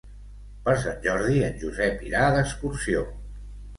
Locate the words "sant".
0.85-1.03